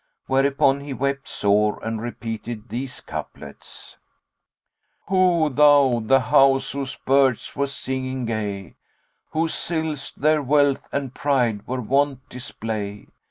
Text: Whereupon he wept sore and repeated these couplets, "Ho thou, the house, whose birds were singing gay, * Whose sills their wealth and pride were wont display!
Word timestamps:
Whereupon 0.25 0.79
he 0.79 0.93
wept 0.93 1.27
sore 1.27 1.79
and 1.83 2.01
repeated 2.01 2.69
these 2.69 3.01
couplets, 3.01 3.97
"Ho 5.09 5.47
thou, 5.49 5.99
the 6.03 6.21
house, 6.21 6.71
whose 6.71 6.95
birds 6.95 7.55
were 7.55 7.67
singing 7.67 8.25
gay, 8.25 8.77
* 9.01 9.29
Whose 9.31 9.53
sills 9.53 10.11
their 10.13 10.41
wealth 10.41 10.89
and 10.91 11.13
pride 11.13 11.67
were 11.67 11.81
wont 11.81 12.27
display! 12.29 13.09